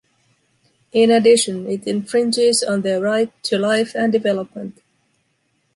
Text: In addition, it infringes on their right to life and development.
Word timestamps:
In 0.93 1.11
addition, 1.11 1.67
it 1.69 1.85
infringes 1.85 2.63
on 2.63 2.81
their 2.81 2.99
right 2.99 3.31
to 3.43 3.59
life 3.59 3.93
and 3.93 4.11
development. 4.11 4.81